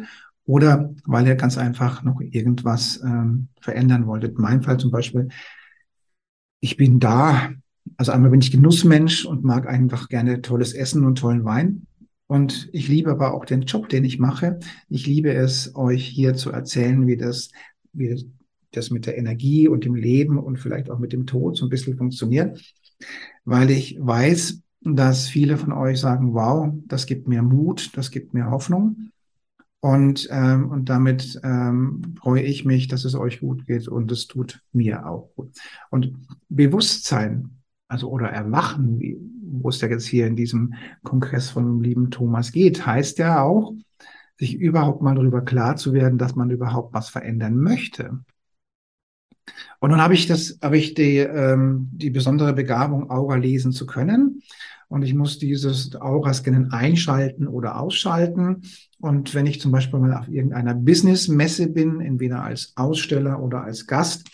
[0.45, 4.36] oder weil ihr ganz einfach noch irgendwas ähm, verändern wolltet.
[4.36, 5.29] In meinem Fall zum Beispiel,
[6.60, 7.51] ich bin da,
[7.97, 11.88] also einmal bin ich Genussmensch und mag einfach gerne tolles Essen und tollen Wein.
[12.27, 14.60] Und ich liebe aber auch den Job, den ich mache.
[14.89, 17.51] Ich liebe es, euch hier zu erzählen, wie das,
[17.93, 18.25] wie
[18.71, 21.69] das mit der Energie und dem Leben und vielleicht auch mit dem Tod so ein
[21.69, 22.60] bisschen funktioniert,
[23.45, 28.34] weil ich weiß, dass viele von euch sagen, wow, das gibt mir Mut, das gibt
[28.34, 29.12] mir Hoffnung.
[29.85, 34.25] Und, ähm, und damit ähm, freue ich mich, dass es euch gut geht und es
[34.25, 35.51] tut mir auch gut.
[35.91, 36.11] Und
[36.49, 41.81] Bewusstsein, also oder Erwachen, wie, wo es ja jetzt hier in diesem Kongress von dem
[41.81, 43.75] lieben Thomas geht, heißt ja auch,
[44.39, 48.21] sich überhaupt mal darüber klar zu werden, dass man überhaupt was verändern möchte.
[49.79, 53.85] Und nun habe ich das, habe ich die, ähm, die besondere Begabung, Aura lesen zu
[53.85, 54.41] können.
[54.87, 58.61] Und ich muss dieses Aura-Scannen einschalten oder ausschalten.
[58.99, 63.87] Und wenn ich zum Beispiel mal auf irgendeiner Business-Messe bin, entweder als Aussteller oder als
[63.87, 64.29] Gast,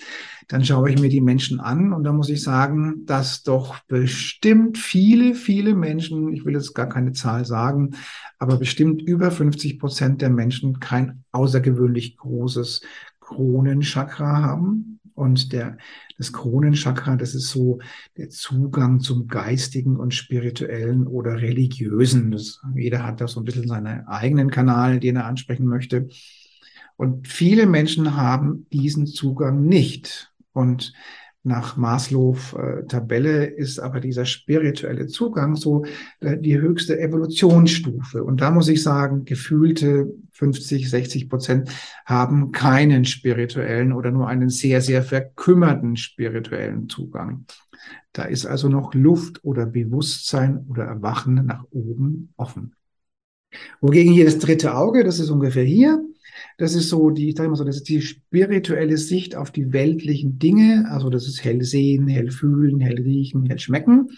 [0.51, 4.77] dann schaue ich mir die Menschen an und da muss ich sagen, dass doch bestimmt
[4.77, 7.91] viele, viele Menschen, ich will jetzt gar keine Zahl sagen,
[8.37, 12.81] aber bestimmt über 50 Prozent der Menschen kein außergewöhnlich großes
[13.21, 14.99] Kronenchakra haben.
[15.21, 15.77] Und der,
[16.17, 17.77] das Kronenchakra, das ist so
[18.17, 22.31] der Zugang zum Geistigen und Spirituellen oder Religiösen.
[22.31, 26.07] Das, jeder hat da so ein bisschen seinen eigenen Kanal, den er ansprechen möchte.
[26.97, 30.33] Und viele Menschen haben diesen Zugang nicht.
[30.53, 30.91] Und
[31.43, 35.85] nach Maslow äh, ist aber dieser spirituelle Zugang so
[36.19, 38.23] äh, die höchste Evolutionsstufe.
[38.23, 41.69] Und da muss ich sagen, gefühlte 50, 60 Prozent
[42.05, 47.45] haben keinen spirituellen oder nur einen sehr, sehr verkümmerten spirituellen Zugang.
[48.13, 52.75] Da ist also noch Luft oder Bewusstsein oder Erwachen nach oben offen.
[53.81, 56.03] Wogegen hier das dritte Auge, das ist ungefähr hier,
[56.57, 59.73] das ist so die, ich sage mal so, das ist die spirituelle Sicht auf die
[59.73, 60.85] weltlichen Dinge.
[60.89, 64.09] Also das ist hell sehen, hell fühlen, hell riechen, hell schmecken.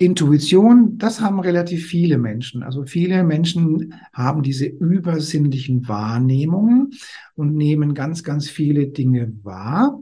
[0.00, 2.62] Intuition, das haben relativ viele Menschen.
[2.62, 6.90] Also viele Menschen haben diese übersinnlichen Wahrnehmungen
[7.34, 10.00] und nehmen ganz, ganz viele Dinge wahr,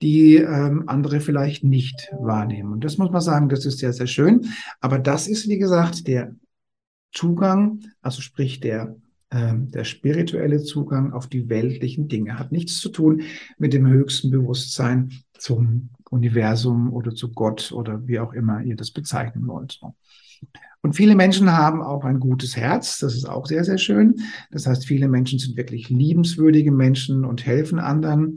[0.00, 2.72] die ähm, andere vielleicht nicht wahrnehmen.
[2.72, 4.46] Und das muss man sagen, das ist sehr, sehr schön.
[4.80, 6.34] Aber das ist, wie gesagt, der
[7.12, 8.96] Zugang, also sprich der
[9.30, 13.22] der spirituelle Zugang auf die weltlichen Dinge hat nichts zu tun
[13.58, 18.90] mit dem höchsten Bewusstsein zum Universum oder zu Gott oder wie auch immer ihr das
[18.90, 19.80] bezeichnen wollt.
[20.80, 22.98] Und viele Menschen haben auch ein gutes Herz.
[23.00, 24.20] Das ist auch sehr, sehr schön.
[24.50, 28.36] Das heißt, viele Menschen sind wirklich liebenswürdige Menschen und helfen anderen.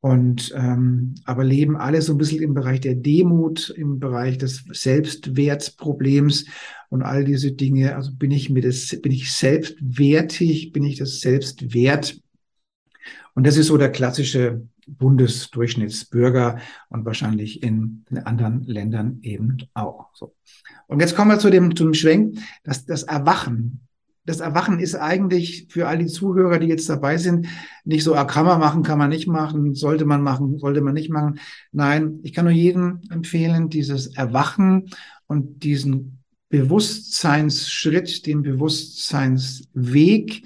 [0.00, 4.64] Und ähm, aber leben alle so ein bisschen im Bereich der Demut, im Bereich des
[4.70, 6.46] Selbstwertproblems
[6.88, 7.96] und all diese Dinge.
[7.96, 12.20] Also bin ich mir das, bin ich selbstwertig, bin ich das selbst wert?
[13.34, 16.58] Und das ist so der klassische Bundesdurchschnittsbürger
[16.88, 20.06] und wahrscheinlich in, in anderen Ländern eben auch.
[20.14, 20.34] So.
[20.86, 23.87] Und jetzt kommen wir zu dem, zum Schwenk, dass das Erwachen
[24.28, 27.46] das Erwachen ist eigentlich für all die Zuhörer, die jetzt dabei sind,
[27.86, 30.92] nicht so, ah, kann man machen, kann man nicht machen, sollte man machen, sollte man
[30.92, 31.40] nicht machen.
[31.72, 34.90] Nein, ich kann nur jedem empfehlen, dieses Erwachen
[35.28, 36.18] und diesen
[36.50, 40.42] Bewusstseinsschritt, den Bewusstseinsweg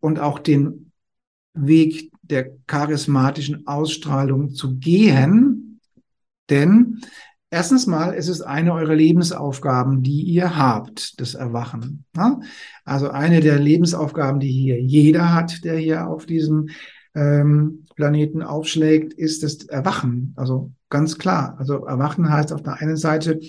[0.00, 0.90] und auch den
[1.52, 5.80] Weg der charismatischen Ausstrahlung zu gehen.
[6.48, 7.02] Denn
[7.50, 12.04] Erstens mal, es ist eine eurer Lebensaufgaben, die ihr habt, das Erwachen.
[12.14, 12.40] Ja?
[12.84, 16.68] Also eine der Lebensaufgaben, die hier jeder hat, der hier auf diesem
[17.14, 20.34] ähm, Planeten aufschlägt, ist das Erwachen.
[20.36, 21.56] Also ganz klar.
[21.58, 23.40] Also Erwachen heißt auf der einen Seite,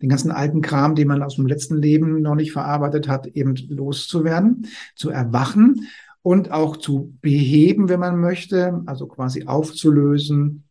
[0.00, 3.54] den ganzen alten Kram, den man aus dem letzten Leben noch nicht verarbeitet hat, eben
[3.68, 5.88] loszuwerden, zu erwachen
[6.22, 10.64] und auch zu beheben, wenn man möchte, also quasi aufzulösen,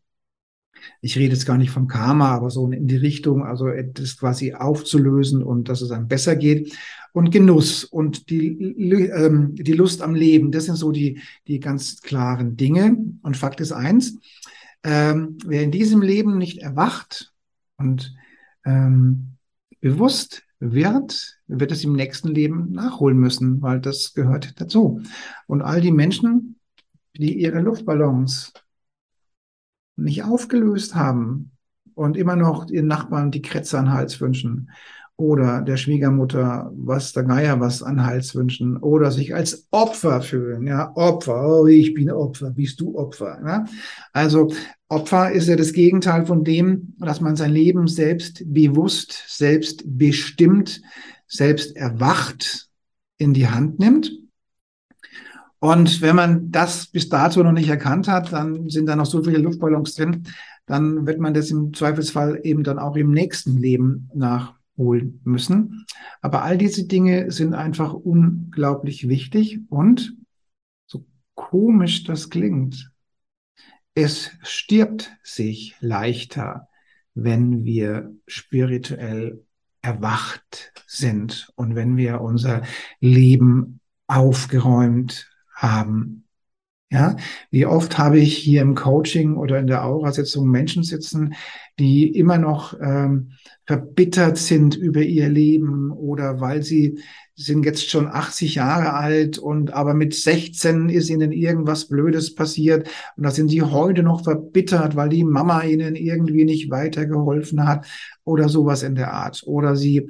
[1.02, 4.54] ich rede jetzt gar nicht vom Karma, aber so in die Richtung, also das quasi
[4.54, 6.76] aufzulösen und dass es einem besser geht.
[7.14, 12.02] Und Genuss und die, ähm, die Lust am Leben, das sind so die, die ganz
[12.02, 12.98] klaren Dinge.
[13.22, 14.18] Und Fakt ist eins,
[14.84, 17.34] ähm, wer in diesem Leben nicht erwacht
[17.78, 18.16] und
[18.66, 19.38] ähm,
[19.82, 25.02] bewusst wird, wird es im nächsten Leben nachholen müssen, weil das gehört dazu.
[25.48, 26.56] Und all die Menschen,
[27.16, 28.54] die ihre Luftballons
[30.04, 31.52] nicht aufgelöst haben
[31.94, 34.70] und immer noch ihren Nachbarn die Kretze an Hals wünschen
[35.18, 40.66] oder der Schwiegermutter was der Geier was an Hals wünschen oder sich als Opfer fühlen.
[40.66, 43.40] Ja, Opfer, oh, ich bin Opfer, bist du Opfer.
[43.46, 43.66] Ja?
[44.14, 44.52] Also
[44.88, 50.82] Opfer ist ja das Gegenteil von dem, dass man sein Leben selbst bewusst, selbst bestimmt,
[51.28, 52.70] selbst erwacht
[53.18, 54.21] in die Hand nimmt
[55.64, 59.24] und wenn man das bis dato noch nicht erkannt hat, dann sind da noch so
[59.24, 60.24] viele Luftballons drin,
[60.66, 65.86] dann wird man das im Zweifelsfall eben dann auch im nächsten Leben nachholen müssen.
[66.20, 70.18] Aber all diese Dinge sind einfach unglaublich wichtig und
[70.88, 72.92] so komisch das klingt,
[73.94, 76.70] es stirbt sich leichter,
[77.14, 79.46] wenn wir spirituell
[79.84, 82.64] erwacht sind und wenn wir unser
[83.00, 85.28] Leben aufgeräumt
[85.62, 86.26] haben.
[86.94, 87.16] Ja,
[87.52, 91.36] wie oft habe ich hier im Coaching oder in der Aura-Sitzung Menschen sitzen,
[91.80, 93.32] die immer noch ähm,
[93.66, 97.00] verbittert sind über ihr Leben oder weil sie
[97.34, 102.90] sind jetzt schon 80 Jahre alt und aber mit 16 ist ihnen irgendwas Blödes passiert
[103.16, 107.88] und da sind sie heute noch verbittert, weil die Mama ihnen irgendwie nicht weitergeholfen hat
[108.26, 109.44] oder sowas in der Art.
[109.46, 110.10] Oder sie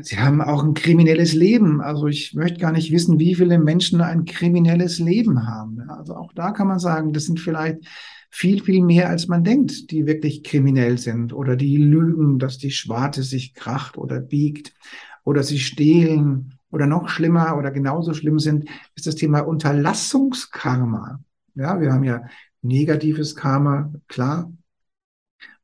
[0.00, 1.80] Sie haben auch ein kriminelles Leben.
[1.80, 5.80] Also ich möchte gar nicht wissen, wie viele Menschen ein kriminelles Leben haben.
[5.90, 7.86] Also auch da kann man sagen, das sind vielleicht
[8.30, 12.70] viel, viel mehr, als man denkt, die wirklich kriminell sind oder die lügen, dass die
[12.70, 14.72] Schwarte sich kracht oder biegt
[15.24, 21.20] oder sie stehlen oder noch schlimmer oder genauso schlimm sind, ist das Thema Unterlassungskarma.
[21.54, 22.22] Ja, wir haben ja
[22.62, 24.52] negatives Karma, klar,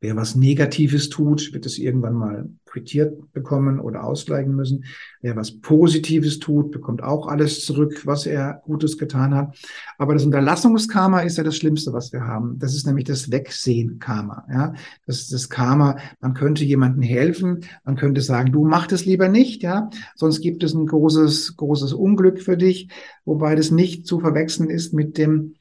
[0.00, 4.84] Wer was Negatives tut, wird es irgendwann mal quittiert bekommen oder ausgleichen müssen.
[5.22, 9.56] Wer was Positives tut, bekommt auch alles zurück, was er Gutes getan hat.
[9.96, 12.58] Aber das Unterlassungskarma ist ja das Schlimmste, was wir haben.
[12.58, 14.44] Das ist nämlich das Wegsehen-Karma.
[14.50, 14.74] Ja,
[15.06, 15.96] das ist das Karma.
[16.20, 17.64] Man könnte jemandem helfen.
[17.84, 19.62] Man könnte sagen, du mach das lieber nicht.
[19.62, 22.90] Ja, sonst gibt es ein großes, großes Unglück für dich.
[23.24, 25.54] Wobei das nicht zu verwechseln ist mit dem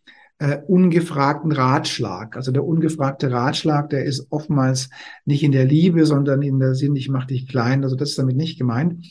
[0.44, 2.36] äh, ungefragten Ratschlag.
[2.36, 4.90] Also der ungefragte Ratschlag, der ist oftmals
[5.24, 7.82] nicht in der Liebe, sondern in der Sinn, ich mache dich klein.
[7.86, 9.06] Also das ist damit nicht gemeint.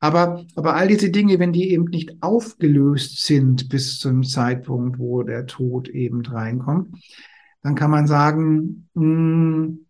[0.00, 5.22] Aber, aber all diese Dinge, wenn die eben nicht aufgelöst sind bis zum Zeitpunkt, wo
[5.22, 6.96] der Tod eben reinkommt,
[7.62, 9.86] dann kann man sagen, mh, hm,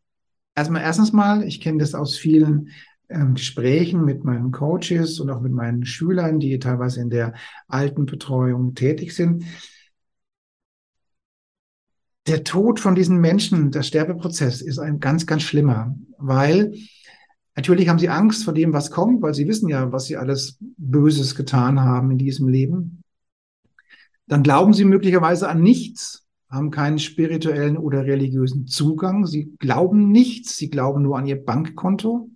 [0.54, 2.68] erstmal erstens mal, ich kenne das aus vielen
[3.08, 7.32] ähm, Gesprächen mit meinen Coaches und auch mit meinen Schülern, die teilweise in der
[7.68, 9.44] alten Betreuung tätig sind
[12.26, 16.74] der Tod von diesen Menschen, der Sterbeprozess ist ein ganz, ganz schlimmer, weil
[17.54, 20.58] natürlich haben sie Angst vor dem, was kommt, weil sie wissen ja, was sie alles
[20.76, 23.02] Böses getan haben in diesem Leben.
[24.26, 29.26] Dann glauben sie möglicherweise an nichts, haben keinen spirituellen oder religiösen Zugang.
[29.26, 32.30] Sie glauben nichts, sie glauben nur an ihr Bankkonto.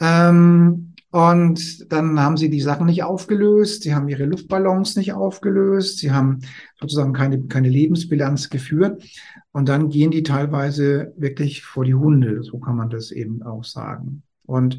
[0.00, 5.96] Ähm, und dann haben sie die Sachen nicht aufgelöst, sie haben ihre Luftballons nicht aufgelöst,
[5.96, 6.40] sie haben
[6.78, 9.02] sozusagen keine, keine Lebensbilanz geführt.
[9.50, 13.64] Und dann gehen die teilweise wirklich vor die Hunde, so kann man das eben auch
[13.64, 14.24] sagen.
[14.44, 14.78] Und,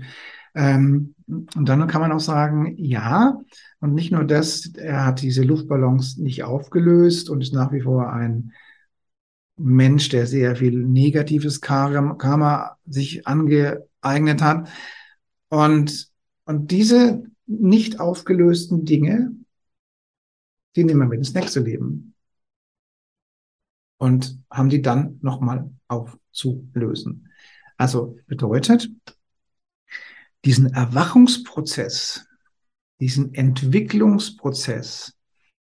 [0.54, 3.41] ähm, und dann kann man auch sagen, ja,
[3.80, 8.13] und nicht nur das, er hat diese Luftballons nicht aufgelöst und ist nach wie vor
[8.13, 8.52] ein
[9.56, 14.69] Mensch, der sehr viel negatives Karma sich angeeignet hat.
[15.50, 16.07] Und
[16.47, 19.31] und diese nicht aufgelösten Dinge,
[20.75, 22.13] die nehmen wir mit ins nächste Leben
[23.97, 27.29] und haben die dann nochmal aufzulösen.
[27.75, 28.89] Also bedeutet,
[30.45, 32.25] diesen Erwachungsprozess,
[33.01, 35.13] diesen Entwicklungsprozess,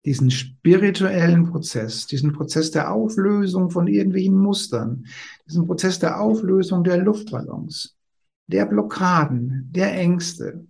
[0.05, 5.07] diesen spirituellen Prozess, diesen Prozess der Auflösung von irgendwelchen Mustern,
[5.47, 7.97] diesen Prozess der Auflösung der Luftballons,
[8.45, 10.67] der Blockaden, der Ängste,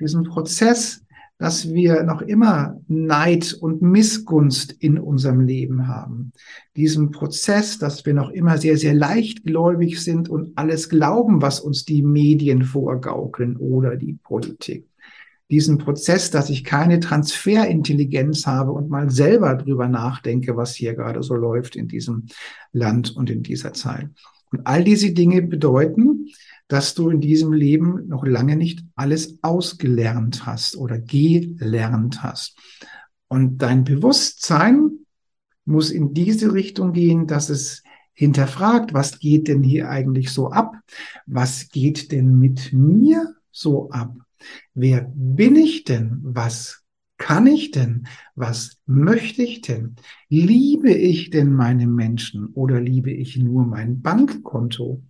[0.00, 1.02] diesen Prozess,
[1.38, 6.32] dass wir noch immer Neid und Missgunst in unserem Leben haben.
[6.76, 11.84] Diesen Prozess, dass wir noch immer sehr, sehr leichtgläubig sind und alles glauben, was uns
[11.84, 14.88] die Medien vorgaukeln oder die Politik.
[15.48, 21.22] Diesen Prozess, dass ich keine Transferintelligenz habe und mal selber drüber nachdenke, was hier gerade
[21.22, 22.26] so läuft in diesem
[22.72, 24.08] Land und in dieser Zeit.
[24.50, 26.26] Und all diese Dinge bedeuten,
[26.68, 32.56] dass du in diesem Leben noch lange nicht alles ausgelernt hast oder gelernt hast.
[33.28, 34.90] Und dein Bewusstsein
[35.64, 40.74] muss in diese Richtung gehen, dass es hinterfragt, was geht denn hier eigentlich so ab?
[41.26, 44.16] Was geht denn mit mir so ab?
[44.74, 46.18] Wer bin ich denn?
[46.22, 46.82] Was
[47.16, 48.06] kann ich denn?
[48.34, 49.96] Was möchte ich denn?
[50.28, 55.02] Liebe ich denn meine Menschen oder liebe ich nur mein Bankkonto?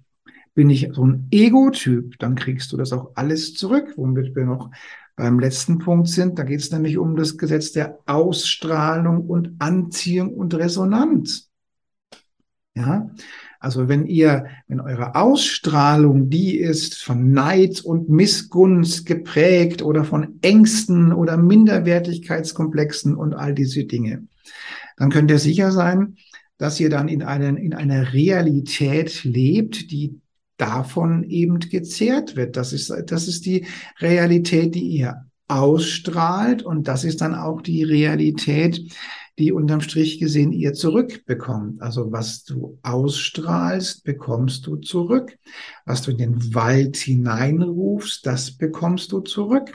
[0.58, 4.72] Bin ich so ein Ego-Typ, dann kriegst du das auch alles zurück, womit wir noch
[5.14, 6.36] beim letzten Punkt sind.
[6.36, 11.48] Da geht es nämlich um das Gesetz der Ausstrahlung und Anziehung und Resonanz.
[12.74, 13.08] Ja,
[13.60, 20.40] also wenn ihr, wenn eure Ausstrahlung die ist von Neid und Missgunst geprägt oder von
[20.42, 24.26] Ängsten oder Minderwertigkeitskomplexen und all diese Dinge,
[24.96, 26.16] dann könnt ihr sicher sein,
[26.56, 30.20] dass ihr dann in, einen, in einer Realität lebt, die
[30.58, 32.56] davon eben gezehrt wird.
[32.56, 33.66] Das ist, das ist die
[34.00, 38.92] Realität, die ihr ausstrahlt und das ist dann auch die Realität,
[39.38, 41.80] die unterm Strich gesehen ihr zurückbekommt.
[41.80, 45.38] Also was du ausstrahlst, bekommst du zurück.
[45.86, 49.74] Was du in den Wald hineinrufst, das bekommst du zurück.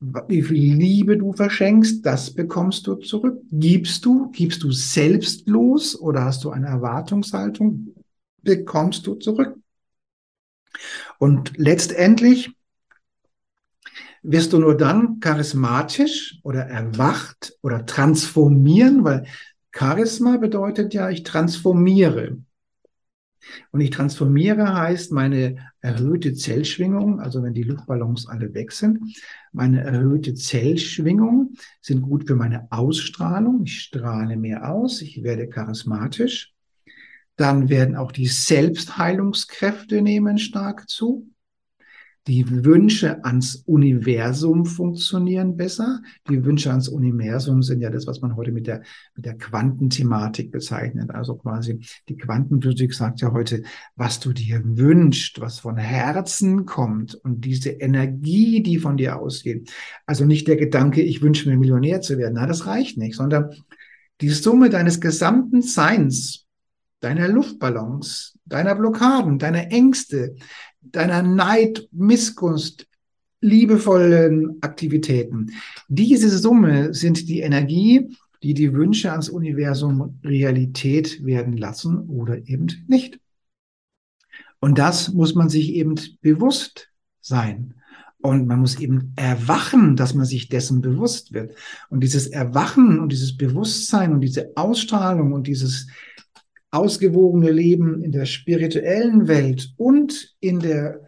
[0.00, 3.42] Wie viel Liebe du verschenkst, das bekommst du zurück.
[3.50, 7.94] Gibst du, gibst du selbstlos oder hast du eine Erwartungshaltung,
[8.40, 9.56] bekommst du zurück.
[11.18, 12.50] Und letztendlich
[14.22, 19.26] wirst du nur dann charismatisch oder erwacht oder transformieren, weil
[19.72, 22.38] Charisma bedeutet ja, ich transformiere.
[23.72, 29.16] Und ich transformiere heißt meine erhöhte Zellschwingung, also wenn die Luftballons alle weg sind,
[29.52, 33.62] meine erhöhte Zellschwingung sind gut für meine Ausstrahlung.
[33.64, 36.52] Ich strahle mehr aus, ich werde charismatisch.
[37.40, 41.26] Dann werden auch die Selbstheilungskräfte nehmen stark zu.
[42.26, 46.02] Die Wünsche ans Universum funktionieren besser.
[46.28, 48.82] Die Wünsche ans Universum sind ja das, was man heute mit der,
[49.16, 51.12] mit der Quantenthematik bezeichnet.
[51.12, 51.80] Also quasi
[52.10, 53.62] die Quantenphysik sagt ja heute,
[53.96, 59.72] was du dir wünschst, was von Herzen kommt und diese Energie, die von dir ausgeht.
[60.04, 62.34] Also nicht der Gedanke, ich wünsche mir Millionär zu werden.
[62.34, 63.54] Na, das reicht nicht, sondern
[64.20, 66.49] die Summe deines gesamten Seins,
[67.00, 70.36] deiner Luftballons, deiner Blockaden, deiner Ängste,
[70.80, 72.86] deiner Neid, Missgunst,
[73.40, 75.50] liebevollen Aktivitäten.
[75.88, 82.68] Diese Summe sind die Energie, die die Wünsche ans Universum Realität werden lassen oder eben
[82.86, 83.18] nicht.
[84.60, 86.90] Und das muss man sich eben bewusst
[87.20, 87.74] sein.
[88.22, 91.54] Und man muss eben erwachen, dass man sich dessen bewusst wird.
[91.88, 95.86] Und dieses Erwachen und dieses Bewusstsein und diese Ausstrahlung und dieses
[96.70, 101.00] ausgewogene Leben in der spirituellen Welt und in der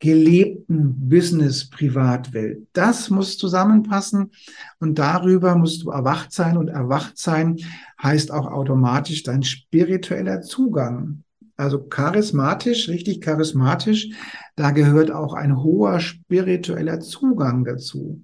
[0.00, 2.66] gelebten Business-Privatwelt.
[2.72, 4.30] Das muss zusammenpassen
[4.78, 7.58] und darüber musst du erwacht sein und erwacht sein
[8.02, 11.22] heißt auch automatisch dein spiritueller Zugang.
[11.56, 14.08] Also charismatisch, richtig charismatisch,
[14.56, 18.22] da gehört auch ein hoher spiritueller Zugang dazu.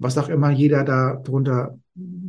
[0.00, 1.78] Was auch immer jeder darunter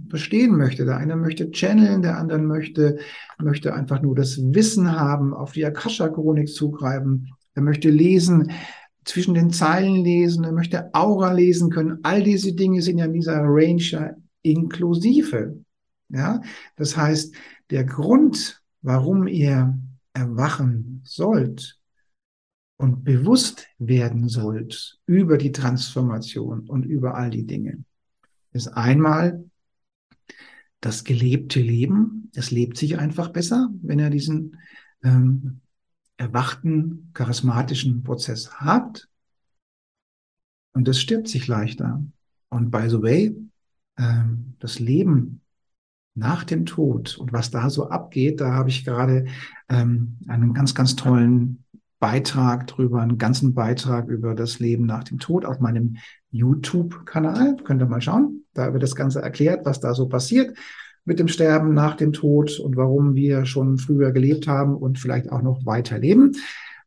[0.10, 0.86] verstehen möchte.
[0.86, 3.00] Der eine möchte channeln, der andere möchte,
[3.40, 7.30] möchte einfach nur das Wissen haben, auf die Akasha-Chronik zugreifen.
[7.56, 8.52] Er möchte lesen,
[9.04, 12.00] zwischen den Zeilen lesen, er möchte Aura lesen können.
[12.04, 15.58] All diese Dinge sind ja in dieser Range inklusive.
[16.10, 16.42] Ja,
[16.76, 17.34] das heißt,
[17.72, 19.78] der Grund, warum ihr
[20.14, 21.81] erwachen sollt
[22.82, 27.84] und bewusst werden sollt über die Transformation und über all die Dinge,
[28.54, 29.46] ist einmal
[30.80, 32.32] das gelebte Leben.
[32.34, 34.58] Es lebt sich einfach besser, wenn ihr diesen
[35.04, 35.62] ähm,
[36.18, 39.08] erwachten, charismatischen Prozess habt.
[40.74, 42.04] Und es stirbt sich leichter.
[42.50, 43.36] Und by the way,
[44.00, 45.42] ähm, das Leben
[46.16, 49.28] nach dem Tod und was da so abgeht, da habe ich gerade
[49.70, 51.64] ähm, einen ganz, ganz tollen
[52.02, 55.98] Beitrag drüber, einen ganzen Beitrag über das Leben nach dem Tod auf meinem
[56.32, 57.58] YouTube-Kanal.
[57.64, 58.44] Könnt ihr mal schauen.
[58.56, 60.58] Da wird das Ganze erklärt, was da so passiert
[61.06, 65.32] mit dem Sterben nach dem Tod und warum wir schon früher gelebt haben und vielleicht
[65.32, 66.34] auch noch weiter leben.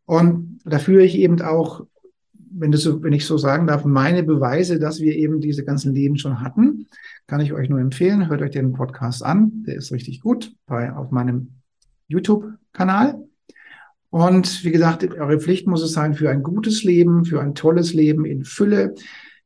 [0.04, 1.86] Und da führe ich eben auch,
[2.32, 6.16] wenn, so, wenn ich so sagen darf, meine Beweise, dass wir eben diese ganzen Leben
[6.16, 6.86] schon hatten.
[7.26, 8.28] Kann ich euch nur empfehlen.
[8.28, 9.64] Hört euch den Podcast an.
[9.66, 11.54] Der ist richtig gut bei, auf meinem
[12.08, 13.24] YouTube-Kanal.
[14.14, 17.94] Und wie gesagt, eure Pflicht muss es sein für ein gutes Leben, für ein tolles
[17.94, 18.94] Leben in Fülle,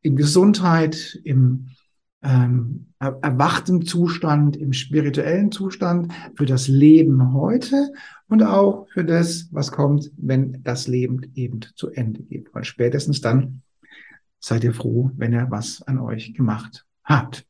[0.02, 1.68] in Gesundheit, im
[2.22, 7.94] ähm, erwachten Zustand, im spirituellen Zustand, für das Leben heute
[8.28, 12.52] und auch für das, was kommt, wenn das Leben eben zu Ende geht.
[12.52, 13.62] Weil spätestens dann
[14.38, 17.47] seid ihr froh, wenn ihr was an euch gemacht habt.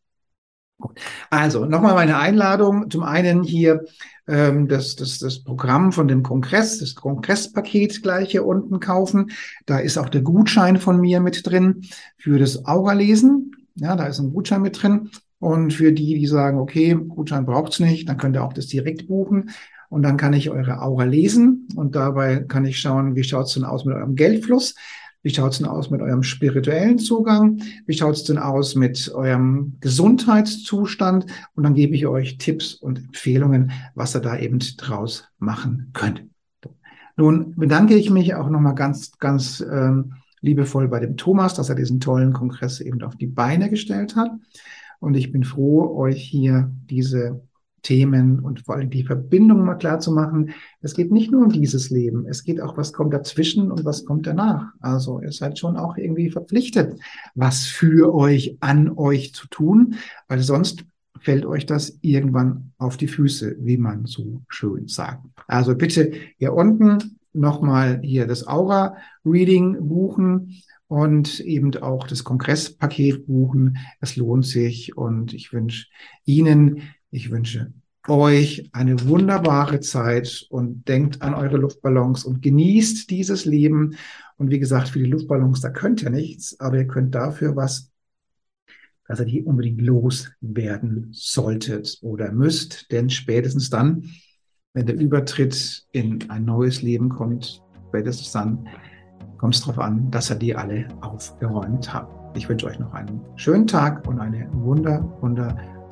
[1.31, 2.91] Also nochmal meine Einladung.
[2.91, 3.85] Zum einen hier
[4.26, 9.31] ähm, das, das, das Programm von dem Kongress, das Kongresspaket gleich hier unten kaufen.
[9.66, 11.83] Da ist auch der Gutschein von mir mit drin
[12.16, 13.53] für das Aura-Lesen.
[13.74, 15.11] Ja, da ist ein Gutschein mit drin.
[15.41, 19.07] Und für die, die sagen, okay, Gutschein braucht's nicht, dann könnt ihr auch das direkt
[19.07, 19.51] buchen.
[19.89, 23.64] Und dann kann ich eure Aura lesen und dabei kann ich schauen, wie schaut's denn
[23.64, 24.74] aus mit eurem Geldfluss?
[25.29, 27.61] Wie schaut's denn aus mit eurem spirituellen Zugang?
[27.85, 31.26] Wie schaut's denn aus mit eurem Gesundheitszustand?
[31.55, 36.24] Und dann gebe ich euch Tipps und Empfehlungen, was ihr da eben draus machen könnt.
[37.18, 41.74] Nun bedanke ich mich auch nochmal ganz, ganz ähm, liebevoll bei dem Thomas, dass er
[41.74, 44.31] diesen tollen Kongress eben auf die Beine gestellt hat.
[44.99, 47.43] Und ich bin froh, euch hier diese
[47.83, 50.51] Themen und vor allem die Verbindung mal klar zu machen.
[50.81, 54.05] Es geht nicht nur um dieses Leben, es geht auch, was kommt dazwischen und was
[54.05, 54.72] kommt danach.
[54.81, 56.99] Also ihr seid schon auch irgendwie verpflichtet,
[57.35, 59.95] was für euch, an euch zu tun,
[60.29, 60.85] weil sonst
[61.20, 65.24] fällt euch das irgendwann auf die Füße, wie man so schön sagt.
[65.47, 73.79] Also bitte hier unten nochmal hier das Aura-Reading buchen und eben auch das Kongresspaket buchen.
[74.01, 75.87] Es lohnt sich und ich wünsche
[76.24, 77.72] Ihnen, ich wünsche
[78.06, 83.96] euch eine wunderbare Zeit und denkt an eure Luftballons und genießt dieses Leben
[84.36, 87.90] Und wie gesagt, für die Luftballons, da könnt ihr nichts, aber ihr könnt dafür was,
[89.06, 92.90] dass ihr die unbedingt loswerden solltet oder müsst.
[92.92, 94.11] Denn spätestens dann,
[94.74, 98.68] wenn der Übertritt in ein neues Leben kommt, spätestens dann
[99.38, 102.36] kommt es darauf an, dass ihr die alle aufgeräumt habt.
[102.36, 105.02] Ich wünsche euch noch einen schönen Tag und eine wunder,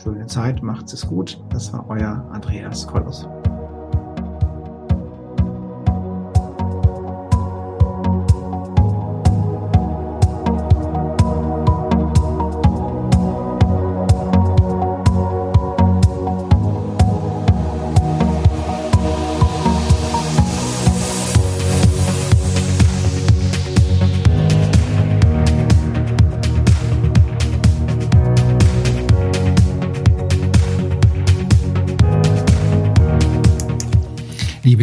[0.05, 0.62] wunderschöne Zeit.
[0.62, 1.40] Macht es gut.
[1.51, 3.28] Das war euer Andreas Kollos.